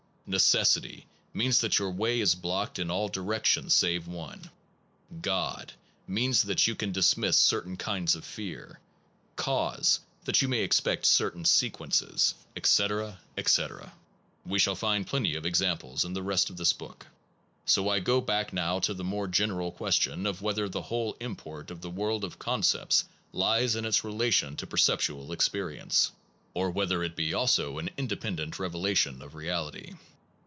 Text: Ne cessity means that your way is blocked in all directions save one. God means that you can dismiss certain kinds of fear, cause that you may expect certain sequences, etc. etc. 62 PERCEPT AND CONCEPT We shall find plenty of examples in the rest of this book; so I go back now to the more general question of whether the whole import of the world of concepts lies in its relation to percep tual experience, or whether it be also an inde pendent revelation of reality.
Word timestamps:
Ne 0.27 0.37
cessity 0.37 1.03
means 1.33 1.59
that 1.59 1.77
your 1.77 1.91
way 1.91 2.21
is 2.21 2.35
blocked 2.35 2.79
in 2.79 2.89
all 2.89 3.09
directions 3.09 3.73
save 3.73 4.07
one. 4.07 4.49
God 5.21 5.73
means 6.07 6.43
that 6.43 6.67
you 6.67 6.73
can 6.73 6.93
dismiss 6.93 7.35
certain 7.37 7.75
kinds 7.75 8.15
of 8.15 8.23
fear, 8.23 8.79
cause 9.35 9.99
that 10.23 10.41
you 10.41 10.47
may 10.47 10.61
expect 10.61 11.05
certain 11.05 11.43
sequences, 11.43 12.33
etc. 12.55 13.19
etc. 13.35 13.37
62 13.37 13.43
PERCEPT 13.43 13.71
AND 13.71 13.79
CONCEPT 13.89 14.51
We 14.51 14.59
shall 14.59 14.75
find 14.75 15.05
plenty 15.07 15.35
of 15.35 15.45
examples 15.45 16.05
in 16.05 16.13
the 16.13 16.23
rest 16.23 16.49
of 16.49 16.55
this 16.55 16.71
book; 16.71 17.07
so 17.65 17.89
I 17.89 17.99
go 17.99 18.21
back 18.21 18.53
now 18.53 18.79
to 18.79 18.93
the 18.93 19.03
more 19.03 19.27
general 19.27 19.73
question 19.73 20.25
of 20.25 20.41
whether 20.41 20.69
the 20.69 20.83
whole 20.83 21.17
import 21.19 21.69
of 21.69 21.81
the 21.81 21.89
world 21.89 22.23
of 22.23 22.39
concepts 22.39 23.03
lies 23.33 23.75
in 23.75 23.83
its 23.83 24.05
relation 24.05 24.55
to 24.55 24.65
percep 24.65 24.99
tual 24.99 25.33
experience, 25.33 26.13
or 26.53 26.71
whether 26.71 27.03
it 27.03 27.17
be 27.17 27.33
also 27.33 27.77
an 27.79 27.89
inde 27.97 28.17
pendent 28.21 28.59
revelation 28.59 29.21
of 29.21 29.35
reality. 29.35 29.95